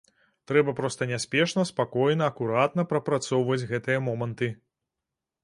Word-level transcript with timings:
Трэба 0.51 0.71
проста 0.79 1.07
няспешна, 1.11 1.65
спакойна, 1.71 2.23
акуратна 2.33 2.87
прапрацоўваць 2.93 3.61
гэтыя 3.75 4.03
моманты. 4.09 4.53